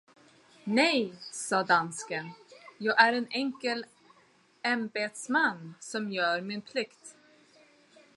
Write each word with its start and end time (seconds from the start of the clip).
Nej, 0.63 1.13
sade 1.31 1.67
dansken, 1.67 2.29
jag 2.77 3.01
är 3.03 3.13
en 3.13 3.27
enkel 3.29 3.85
ämbetsman, 4.61 5.73
som 5.79 6.11
gör 6.11 6.41
min 6.41 6.61
plikt. 6.61 7.15